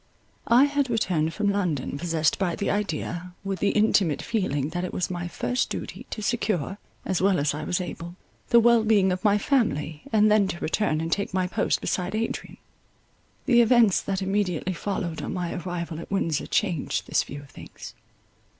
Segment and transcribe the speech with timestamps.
[0.47, 4.93] I had returned from London possessed by the idea, with the intimate feeling that it
[4.93, 8.15] was my first duty to secure, as well as I was able,
[8.49, 12.15] the well being of my family, and then to return and take my post beside
[12.15, 12.57] Adrian.
[13.45, 17.93] The events that immediately followed on my arrival at Windsor changed this view of things.